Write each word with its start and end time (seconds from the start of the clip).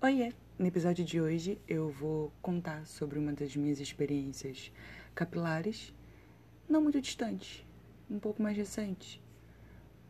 Oiê! 0.00 0.32
No 0.56 0.64
episódio 0.64 1.04
de 1.04 1.20
hoje 1.20 1.60
eu 1.66 1.90
vou 1.90 2.32
contar 2.40 2.86
sobre 2.86 3.18
uma 3.18 3.32
das 3.32 3.56
minhas 3.56 3.80
experiências 3.80 4.70
capilares, 5.12 5.92
não 6.68 6.80
muito 6.80 7.00
distante, 7.00 7.66
um 8.08 8.16
pouco 8.16 8.40
mais 8.40 8.56
recente, 8.56 9.20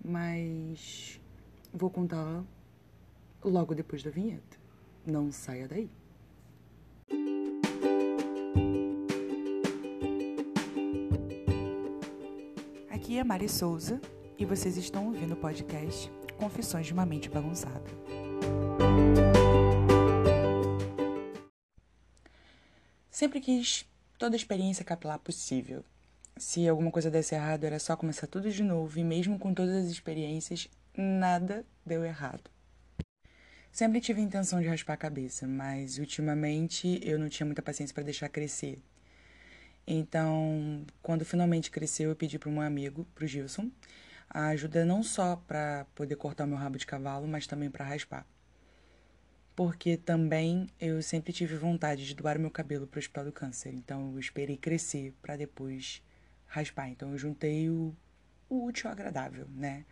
mas 0.04 1.18
vou 1.72 1.88
contá-la 1.88 2.44
logo 3.42 3.74
depois 3.74 4.02
da 4.02 4.10
vinheta. 4.10 4.58
Não 5.06 5.32
saia 5.32 5.66
daí. 5.66 5.90
Aqui 12.90 13.16
é 13.16 13.24
Mari 13.24 13.48
Souza 13.48 13.98
e 14.38 14.44
vocês 14.44 14.76
estão 14.76 15.06
ouvindo 15.06 15.32
o 15.32 15.36
podcast 15.36 16.12
Confissões 16.36 16.84
de 16.84 16.92
uma 16.92 17.06
Mente 17.06 17.30
Bagunçada. 17.30 18.07
Sempre 23.18 23.40
quis 23.40 23.84
toda 24.16 24.36
a 24.36 24.38
experiência 24.38 24.84
capilar 24.84 25.18
possível. 25.18 25.84
Se 26.36 26.68
alguma 26.68 26.92
coisa 26.92 27.10
desse 27.10 27.34
errado, 27.34 27.64
era 27.64 27.80
só 27.80 27.96
começar 27.96 28.28
tudo 28.28 28.48
de 28.48 28.62
novo, 28.62 28.96
e 28.96 29.02
mesmo 29.02 29.40
com 29.40 29.52
todas 29.52 29.74
as 29.74 29.90
experiências, 29.90 30.68
nada 30.96 31.66
deu 31.84 32.04
errado. 32.04 32.48
Sempre 33.72 34.00
tive 34.00 34.20
a 34.20 34.24
intenção 34.24 34.60
de 34.60 34.68
raspar 34.68 34.92
a 34.92 34.96
cabeça, 34.96 35.48
mas 35.48 35.98
ultimamente 35.98 37.00
eu 37.02 37.18
não 37.18 37.28
tinha 37.28 37.44
muita 37.44 37.60
paciência 37.60 37.92
para 37.92 38.04
deixar 38.04 38.28
crescer. 38.28 38.78
Então, 39.84 40.86
quando 41.02 41.24
finalmente 41.24 41.72
cresceu, 41.72 42.10
eu 42.10 42.14
pedi 42.14 42.38
para 42.38 42.48
um 42.48 42.60
amigo, 42.60 43.04
para 43.16 43.24
o 43.24 43.26
Gilson, 43.26 43.68
a 44.30 44.50
ajuda 44.50 44.84
não 44.84 45.02
só 45.02 45.34
para 45.34 45.86
poder 45.92 46.14
cortar 46.14 46.44
o 46.44 46.46
meu 46.46 46.56
rabo 46.56 46.78
de 46.78 46.86
cavalo, 46.86 47.26
mas 47.26 47.48
também 47.48 47.68
para 47.68 47.84
raspar. 47.84 48.24
Porque 49.58 49.96
também 49.96 50.68
eu 50.80 51.02
sempre 51.02 51.32
tive 51.32 51.56
vontade 51.56 52.06
de 52.06 52.14
doar 52.14 52.38
meu 52.38 52.48
cabelo 52.48 52.86
para 52.86 52.98
o 52.98 53.00
Hospital 53.00 53.24
do 53.24 53.32
Câncer, 53.32 53.74
então 53.74 54.12
eu 54.12 54.20
esperei 54.20 54.56
crescer 54.56 55.12
para 55.20 55.34
depois 55.34 56.00
raspar. 56.46 56.88
Então 56.90 57.10
eu 57.10 57.18
juntei 57.18 57.68
o, 57.68 57.92
o 58.48 58.66
útil 58.66 58.86
ao 58.86 58.92
agradável, 58.92 59.48
né? 59.56 59.84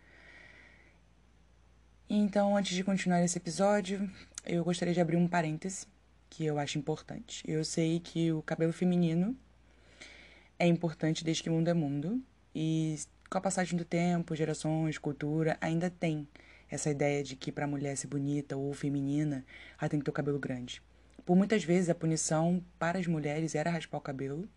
Então, 2.09 2.55
antes 2.55 2.77
de 2.77 2.81
continuar 2.81 3.21
esse 3.21 3.37
episódio, 3.37 4.09
eu 4.45 4.63
gostaria 4.63 4.93
de 4.93 5.01
abrir 5.01 5.17
um 5.17 5.27
parêntese 5.27 5.85
que 6.29 6.45
eu 6.45 6.57
acho 6.57 6.79
importante. 6.79 7.43
Eu 7.45 7.65
sei 7.65 7.99
que 7.99 8.31
o 8.31 8.41
cabelo 8.41 8.71
feminino 8.71 9.35
é 10.57 10.65
importante 10.65 11.25
desde 11.25 11.43
que 11.43 11.49
o 11.49 11.51
mundo 11.51 11.67
é 11.67 11.73
mundo 11.73 12.23
e 12.55 12.97
com 13.29 13.37
a 13.37 13.41
passagem 13.41 13.77
do 13.77 13.83
tempo, 13.83 14.33
gerações, 14.33 14.97
cultura, 14.97 15.57
ainda 15.59 15.89
tem 15.89 16.25
essa 16.69 16.89
ideia 16.89 17.23
de 17.23 17.35
que 17.35 17.51
para 17.51 17.65
a 17.65 17.67
mulher 17.67 17.95
ser 17.95 18.07
bonita 18.07 18.55
ou 18.55 18.73
feminina, 18.73 19.45
ela 19.79 19.89
tem 19.89 19.99
que 19.99 20.05
ter 20.05 20.11
o 20.11 20.13
cabelo 20.13 20.39
grande. 20.39 20.81
Por 21.25 21.35
muitas 21.35 21.63
vezes 21.63 21.89
a 21.89 21.95
punição 21.95 22.63
para 22.79 22.99
as 22.99 23.07
mulheres 23.07 23.55
era 23.55 23.69
raspar 23.69 23.97
o 23.97 24.01
cabelo. 24.01 24.47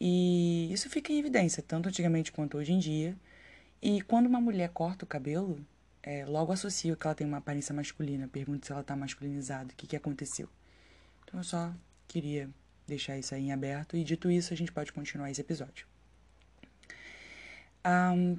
E 0.00 0.68
isso 0.72 0.88
fica 0.90 1.12
em 1.12 1.18
evidência, 1.18 1.62
tanto 1.62 1.88
antigamente 1.88 2.32
quanto 2.32 2.58
hoje 2.58 2.72
em 2.72 2.78
dia. 2.78 3.16
E 3.80 4.00
quando 4.02 4.26
uma 4.26 4.40
mulher 4.40 4.68
corta 4.70 5.04
o 5.04 5.08
cabelo, 5.08 5.64
é, 6.02 6.24
logo 6.24 6.52
associo 6.52 6.96
que 6.96 7.06
ela 7.06 7.14
tem 7.14 7.26
uma 7.26 7.38
aparência 7.38 7.74
masculina. 7.74 8.28
Pergunto 8.28 8.66
se 8.66 8.72
ela 8.72 8.80
está 8.80 8.96
masculinizada, 8.96 9.72
o 9.72 9.76
que, 9.76 9.86
que 9.86 9.96
aconteceu. 9.96 10.48
Então 11.24 11.40
eu 11.40 11.44
só 11.44 11.72
queria 12.08 12.50
deixar 12.86 13.18
isso 13.18 13.34
aí 13.34 13.46
em 13.46 13.52
aberto. 13.52 13.96
E 13.96 14.04
dito 14.04 14.30
isso, 14.30 14.52
a 14.52 14.56
gente 14.56 14.72
pode 14.72 14.92
continuar 14.92 15.30
esse 15.30 15.40
episódio. 15.40 15.86
Um, 17.84 18.36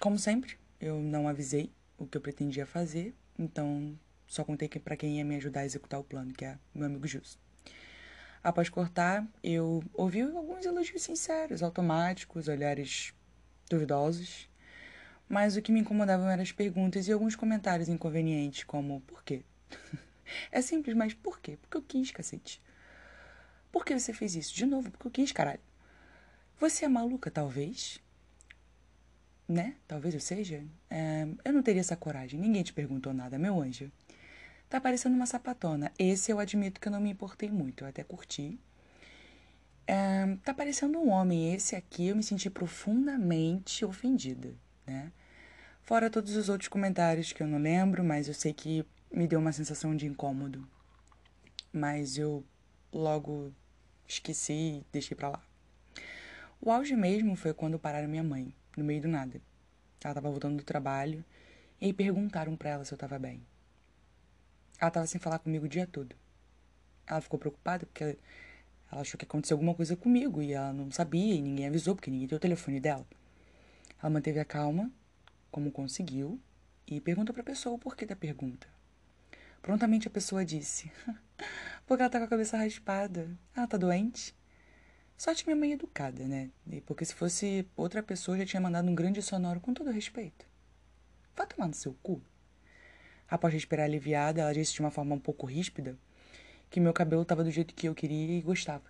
como 0.00 0.18
sempre, 0.18 0.56
eu 0.80 1.00
não 1.00 1.28
avisei 1.28 1.70
o 1.98 2.06
que 2.06 2.16
eu 2.16 2.20
pretendia 2.20 2.64
fazer, 2.64 3.14
então 3.38 3.98
só 4.26 4.44
contei 4.44 4.68
que 4.68 4.78
para 4.78 4.96
quem 4.96 5.18
ia 5.18 5.24
me 5.24 5.36
ajudar 5.36 5.60
a 5.60 5.66
executar 5.66 5.98
o 5.98 6.04
plano, 6.04 6.32
que 6.32 6.44
é 6.44 6.58
meu 6.74 6.86
amigo 6.86 7.06
Jus. 7.06 7.38
Após 8.42 8.68
cortar, 8.68 9.26
eu 9.42 9.82
ouvi 9.92 10.20
alguns 10.20 10.64
elogios 10.64 11.02
sinceros, 11.02 11.62
automáticos, 11.62 12.46
olhares 12.46 13.12
duvidosos, 13.68 14.48
mas 15.28 15.56
o 15.56 15.62
que 15.62 15.72
me 15.72 15.80
incomodava 15.80 16.30
eram 16.32 16.42
as 16.42 16.52
perguntas 16.52 17.08
e 17.08 17.12
alguns 17.12 17.34
comentários 17.34 17.88
inconvenientes, 17.88 18.64
como 18.64 19.00
por 19.02 19.22
quê? 19.24 19.42
é 20.52 20.62
simples, 20.62 20.96
mas 20.96 21.12
por 21.12 21.40
quê? 21.40 21.58
Porque 21.60 21.76
eu 21.76 21.82
quis, 21.82 22.10
cacete. 22.10 22.62
Por 23.70 23.84
que 23.84 23.98
você 23.98 24.12
fez 24.12 24.34
isso? 24.34 24.54
De 24.54 24.64
novo, 24.64 24.90
porque 24.90 25.06
eu 25.06 25.10
quis, 25.10 25.32
caralho. 25.32 25.60
Você 26.58 26.84
é 26.84 26.88
maluca, 26.88 27.30
talvez? 27.30 28.00
Né? 29.48 29.76
Talvez 29.86 30.14
eu 30.14 30.20
seja. 30.20 30.62
É, 30.90 31.26
eu 31.44 31.52
não 31.52 31.62
teria 31.62 31.80
essa 31.80 31.96
coragem. 31.96 32.38
Ninguém 32.38 32.62
te 32.62 32.72
perguntou 32.72 33.14
nada, 33.14 33.38
meu 33.38 33.60
anjo. 33.60 33.90
Tá 34.68 34.80
parecendo 34.80 35.16
uma 35.16 35.24
sapatona. 35.24 35.90
Esse 35.98 36.30
eu 36.30 36.38
admito 36.38 36.80
que 36.80 36.88
eu 36.88 36.92
não 36.92 37.00
me 37.00 37.10
importei 37.10 37.50
muito. 37.50 37.84
Eu 37.84 37.88
até 37.88 38.04
curti. 38.04 38.60
É, 39.86 40.36
tá 40.44 40.52
parecendo 40.52 40.98
um 40.98 41.08
homem. 41.08 41.54
Esse 41.54 41.74
aqui 41.74 42.08
eu 42.08 42.16
me 42.16 42.22
senti 42.22 42.50
profundamente 42.50 43.84
ofendida, 43.86 44.54
né? 44.86 45.10
Fora 45.82 46.10
todos 46.10 46.36
os 46.36 46.50
outros 46.50 46.68
comentários 46.68 47.32
que 47.32 47.42
eu 47.42 47.46
não 47.46 47.58
lembro, 47.58 48.04
mas 48.04 48.28
eu 48.28 48.34
sei 48.34 48.52
que 48.52 48.84
me 49.10 49.26
deu 49.26 49.40
uma 49.40 49.52
sensação 49.52 49.96
de 49.96 50.06
incômodo. 50.06 50.68
Mas 51.72 52.18
eu 52.18 52.44
logo 52.92 53.54
esqueci 54.06 54.52
e 54.52 54.86
deixei 54.92 55.16
pra 55.16 55.30
lá. 55.30 55.42
O 56.60 56.70
auge 56.70 56.94
mesmo 56.94 57.34
foi 57.36 57.54
quando 57.54 57.78
pararam 57.78 58.06
minha 58.06 58.22
mãe, 58.22 58.54
no 58.78 58.84
meio 58.84 59.02
do 59.02 59.08
nada. 59.08 59.40
Ela 60.02 60.14
tava 60.14 60.30
voltando 60.30 60.56
do 60.56 60.64
trabalho 60.64 61.24
e 61.80 61.86
aí 61.86 61.92
perguntaram 61.92 62.56
pra 62.56 62.70
ela 62.70 62.84
se 62.84 62.92
eu 62.92 62.98
tava 62.98 63.18
bem. 63.18 63.42
Ela 64.80 64.90
tava 64.90 65.06
sem 65.06 65.20
falar 65.20 65.38
comigo 65.38 65.66
o 65.66 65.68
dia 65.68 65.86
todo. 65.86 66.14
Ela 67.06 67.20
ficou 67.20 67.38
preocupada 67.38 67.86
porque 67.86 68.16
ela 68.90 69.00
achou 69.00 69.18
que 69.18 69.24
aconteceu 69.24 69.56
alguma 69.56 69.74
coisa 69.74 69.96
comigo 69.96 70.40
e 70.40 70.52
ela 70.52 70.72
não 70.72 70.90
sabia 70.90 71.34
e 71.34 71.42
ninguém 71.42 71.66
avisou 71.66 71.94
porque 71.94 72.10
ninguém 72.10 72.28
deu 72.28 72.36
o 72.36 72.40
telefone 72.40 72.80
dela. 72.80 73.06
Ela 74.00 74.10
manteve 74.10 74.38
a 74.38 74.44
calma 74.44 74.90
como 75.50 75.72
conseguiu, 75.72 76.40
e 76.86 77.00
perguntou 77.00 77.32
para 77.34 77.42
a 77.42 77.46
pessoa 77.46 77.74
o 77.74 77.78
porquê 77.78 78.06
da 78.06 78.16
pergunta. 78.16 78.66
Prontamente 79.60 80.08
a 80.08 80.10
pessoa 80.10 80.44
disse: 80.44 80.90
Porque 81.86 82.02
ela 82.02 82.10
tá 82.10 82.18
com 82.18 82.24
a 82.24 82.28
cabeça 82.28 82.56
raspada. 82.56 83.28
Ela 83.54 83.66
tá 83.66 83.76
doente? 83.76 84.34
Sorte 85.18 85.44
minha 85.44 85.56
mãe 85.56 85.72
educada, 85.72 86.26
né? 86.26 86.48
Porque 86.86 87.04
se 87.04 87.14
fosse 87.14 87.66
outra 87.76 88.02
pessoa, 88.02 88.38
já 88.38 88.46
tinha 88.46 88.60
mandado 88.60 88.88
um 88.88 88.94
grande 88.94 89.20
sonoro 89.20 89.60
com 89.60 89.74
todo 89.74 89.90
respeito. 89.90 90.46
Vá 91.36 91.44
tomar 91.44 91.66
no 91.66 91.74
seu 91.74 91.92
cu. 92.02 92.22
Após 93.28 93.52
respirar 93.52 93.84
aliviada, 93.84 94.40
ela 94.40 94.54
disse 94.54 94.72
de 94.72 94.80
uma 94.80 94.90
forma 94.90 95.14
um 95.14 95.20
pouco 95.20 95.44
ríspida 95.44 95.98
que 96.70 96.80
meu 96.80 96.94
cabelo 96.94 97.22
estava 97.22 97.44
do 97.44 97.50
jeito 97.50 97.74
que 97.74 97.88
eu 97.88 97.94
queria 97.94 98.38
e 98.38 98.40
gostava. 98.40 98.84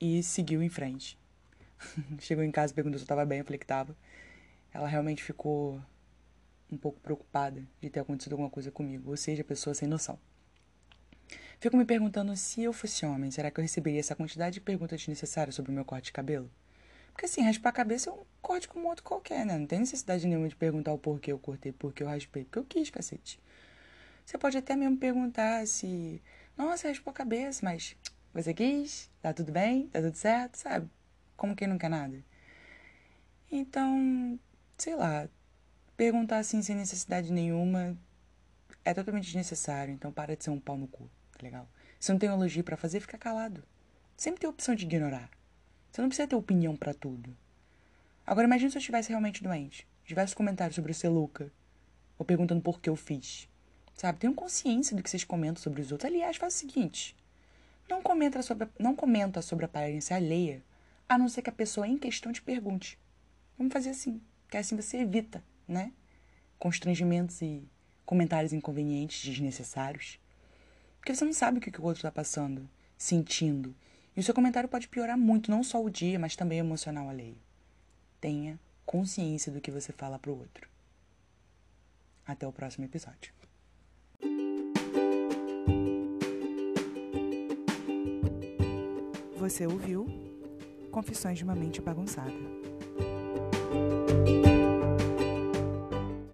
E 0.00 0.22
seguiu 0.22 0.62
em 0.62 0.68
frente. 0.70 1.18
Chegou 2.20 2.42
em 2.42 2.50
casa, 2.50 2.72
perguntou 2.72 2.98
se 2.98 3.02
eu 3.02 3.06
estava 3.06 3.26
bem, 3.26 3.40
eu 3.40 3.44
falei 3.44 3.58
que 3.58 3.64
estava 3.64 3.94
ela 4.72 4.86
realmente 4.86 5.22
ficou 5.22 5.80
um 6.70 6.76
pouco 6.76 7.00
preocupada 7.00 7.66
de 7.80 7.90
ter 7.90 8.00
acontecido 8.00 8.32
alguma 8.32 8.50
coisa 8.50 8.70
comigo, 8.70 9.10
ou 9.10 9.16
seja, 9.16 9.42
pessoa 9.42 9.74
sem 9.74 9.88
noção. 9.88 10.18
Fico 11.60 11.76
me 11.76 11.84
perguntando 11.84 12.34
se 12.36 12.62
eu 12.62 12.72
fosse 12.72 13.04
homem, 13.04 13.30
será 13.30 13.50
que 13.50 13.60
eu 13.60 13.62
receberia 13.62 14.00
essa 14.00 14.16
quantidade 14.16 14.54
de 14.54 14.60
perguntas 14.62 14.98
desnecessárias 14.98 15.54
sobre 15.54 15.70
o 15.70 15.74
meu 15.74 15.84
corte 15.84 16.06
de 16.06 16.12
cabelo? 16.12 16.50
Porque 17.12 17.26
assim, 17.26 17.42
raspar 17.42 17.68
a 17.68 17.72
cabeça 17.72 18.08
é 18.08 18.12
um 18.14 18.24
corte 18.40 18.66
como 18.66 18.88
outro 18.88 19.04
qualquer, 19.04 19.44
né? 19.44 19.58
Não 19.58 19.66
tem 19.66 19.80
necessidade 19.80 20.26
nenhuma 20.26 20.48
de 20.48 20.56
perguntar 20.56 20.90
o 20.90 20.96
porquê 20.98 21.32
eu 21.32 21.38
cortei, 21.38 21.70
porquê 21.70 22.02
eu 22.02 22.06
raspei, 22.06 22.44
porque 22.44 22.58
eu 22.58 22.64
quis, 22.64 22.88
cacete. 22.88 23.38
Você 24.24 24.38
pode 24.38 24.56
até 24.56 24.74
mesmo 24.74 24.96
perguntar 24.96 25.66
se, 25.66 26.22
nossa, 26.56 26.88
raspou 26.88 27.10
a 27.10 27.14
cabeça, 27.14 27.60
mas 27.62 27.94
você 28.32 28.54
quis? 28.54 29.10
Tá 29.20 29.34
tudo 29.34 29.52
bem? 29.52 29.86
Tá 29.88 30.00
tudo 30.00 30.16
certo? 30.16 30.56
Sabe? 30.56 30.88
Como 31.36 31.54
quem 31.54 31.68
não 31.68 31.76
quer 31.76 31.90
nada. 31.90 32.24
Então, 33.52 34.40
sei 34.78 34.94
lá, 34.96 35.28
perguntar 35.94 36.38
assim 36.38 36.62
sem 36.62 36.74
necessidade 36.74 37.30
nenhuma 37.30 37.98
é 38.82 38.94
totalmente 38.94 39.26
desnecessário, 39.26 39.92
então 39.92 40.10
para 40.10 40.34
de 40.34 40.42
ser 40.42 40.50
um 40.50 40.58
pau 40.58 40.78
no 40.78 40.88
cu, 40.88 41.10
legal? 41.42 41.68
Se 41.98 42.10
não 42.12 42.18
tem 42.18 42.28
elogio 42.28 42.64
para 42.64 42.76
fazer, 42.76 43.00
fica 43.00 43.18
calado. 43.18 43.62
Sempre 44.16 44.40
tem 44.40 44.48
a 44.48 44.50
opção 44.50 44.74
de 44.74 44.84
ignorar. 44.84 45.30
Você 45.90 46.00
não 46.00 46.08
precisa 46.08 46.28
ter 46.28 46.36
opinião 46.36 46.76
para 46.76 46.94
tudo. 46.94 47.36
Agora 48.26 48.46
imagine 48.46 48.70
se 48.70 48.76
eu 48.76 48.80
estivesse 48.80 49.08
realmente 49.08 49.42
doente. 49.42 49.86
Tivesse 50.04 50.34
comentários 50.34 50.76
sobre 50.76 50.90
eu 50.90 50.94
ser 50.94 51.08
louca. 51.08 51.52
Ou 52.18 52.24
perguntando 52.24 52.60
por 52.60 52.80
que 52.80 52.88
eu 52.88 52.96
fiz. 52.96 53.48
Sabe? 53.94 54.18
Tenham 54.18 54.34
consciência 54.34 54.96
do 54.96 55.02
que 55.02 55.10
vocês 55.10 55.24
comentam 55.24 55.62
sobre 55.62 55.82
os 55.82 55.92
outros. 55.92 56.10
Aliás, 56.10 56.36
faz 56.36 56.54
o 56.54 56.58
seguinte. 56.58 57.16
Não 57.88 58.00
comenta 58.00 58.40
sobre, 58.40 58.68
não 58.78 58.94
comenta 58.94 59.42
sobre 59.42 59.64
a 59.64 59.66
aparência 59.66 60.16
alheia, 60.16 60.62
a 61.08 61.18
não 61.18 61.28
ser 61.28 61.42
que 61.42 61.50
a 61.50 61.52
pessoa 61.52 61.88
em 61.88 61.98
questão 61.98 62.32
te 62.32 62.40
pergunte. 62.40 62.98
Vamos 63.58 63.72
fazer 63.72 63.90
assim. 63.90 64.22
Porque 64.44 64.56
assim 64.56 64.76
você 64.76 64.98
evita, 64.98 65.42
né? 65.66 65.92
Constrangimentos 66.58 67.42
e 67.42 67.68
comentários 68.06 68.52
inconvenientes, 68.52 69.22
desnecessários. 69.22 70.18
Porque 71.00 71.14
você 71.14 71.24
não 71.24 71.32
sabe 71.32 71.58
o 71.58 71.60
que 71.60 71.70
o 71.80 71.84
outro 71.84 71.98
está 71.98 72.12
passando, 72.12 72.68
sentindo. 72.96 73.74
E 74.14 74.20
o 74.20 74.22
seu 74.22 74.34
comentário 74.34 74.68
pode 74.68 74.86
piorar 74.86 75.16
muito, 75.16 75.50
não 75.50 75.64
só 75.64 75.82
o 75.82 75.90
dia, 75.90 76.18
mas 76.18 76.36
também 76.36 76.60
o 76.60 76.64
emocional 76.64 77.08
alheio. 77.08 77.38
Tenha 78.20 78.60
consciência 78.84 79.50
do 79.50 79.60
que 79.60 79.70
você 79.70 79.92
fala 79.92 80.18
para 80.18 80.30
o 80.30 80.38
outro. 80.38 80.68
Até 82.26 82.46
o 82.46 82.52
próximo 82.52 82.84
episódio. 82.84 83.32
Você 89.38 89.66
ouviu 89.66 90.06
Confissões 90.90 91.38
de 91.38 91.44
uma 91.44 91.54
Mente 91.54 91.80
Bagunçada. 91.80 92.59